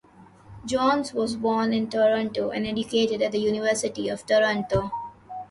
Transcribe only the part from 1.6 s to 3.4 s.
in Toronto, and educated at the